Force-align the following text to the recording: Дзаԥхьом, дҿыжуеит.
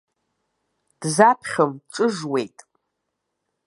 Дзаԥхьом, 1.01 1.71
дҿыжуеит. 1.79 2.57